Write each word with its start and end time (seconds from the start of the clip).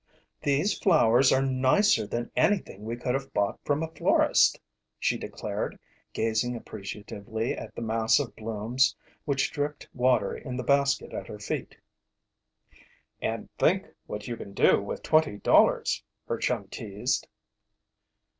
"These 0.41 0.79
flowers 0.79 1.31
are 1.31 1.43
nicer 1.43 2.07
than 2.07 2.31
anything 2.35 2.83
we 2.85 2.95
could 2.95 3.13
have 3.13 3.31
bought 3.35 3.59
from 3.63 3.83
a 3.83 3.87
florist," 3.87 4.59
she 4.99 5.15
declared, 5.15 5.77
gazing 6.11 6.55
appreciatively 6.55 7.55
at 7.55 7.75
the 7.75 7.83
mass 7.83 8.17
of 8.19 8.35
blooms 8.35 8.95
which 9.25 9.51
dripped 9.51 9.87
water 9.93 10.35
in 10.35 10.57
the 10.57 10.63
basket 10.63 11.13
at 11.13 11.27
her 11.27 11.37
feet. 11.37 11.77
"And 13.21 13.47
think 13.59 13.89
what 14.07 14.27
you 14.27 14.35
can 14.37 14.53
do 14.55 14.81
with 14.81 15.03
twenty 15.03 15.37
dollars!" 15.37 16.03
her 16.27 16.39
chum 16.39 16.67
teased. 16.69 17.27